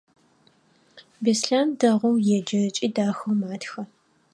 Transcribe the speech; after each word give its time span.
Беслъэн 1.23 1.69
дэгъоу 1.79 2.15
еджэ 2.37 2.57
ыкӏи 2.67 2.87
дахэу 2.95 3.35
матхэ. 3.39 3.81